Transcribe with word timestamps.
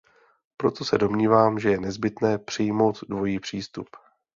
Proto 0.57 0.85
se 0.85 0.97
domnívám, 0.97 1.59
že 1.59 1.69
je 1.69 1.79
nezbytné 1.79 2.37
přijmout 2.37 2.99
dvojí 3.09 3.39
přístup. 3.39 3.87